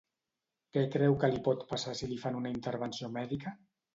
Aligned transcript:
Què 0.77 0.81
creu 0.95 1.17
que 1.23 1.29
li 1.33 1.41
pot 1.49 1.61
passar 1.73 1.93
si 2.01 2.09
li 2.13 2.19
fan 2.25 2.39
una 2.41 2.53
intervenció 2.55 3.13
mèdica? 3.19 3.57